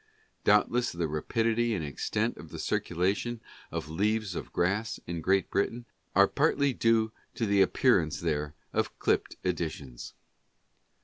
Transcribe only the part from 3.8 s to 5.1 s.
"Leaves of Grass"